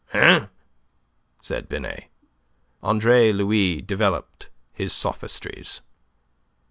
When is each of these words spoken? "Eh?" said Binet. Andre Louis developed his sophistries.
"Eh?" 0.13 0.47
said 1.43 1.69
Binet. 1.69 2.05
Andre 2.81 3.31
Louis 3.31 3.83
developed 3.83 4.49
his 4.73 4.93
sophistries. 4.93 5.81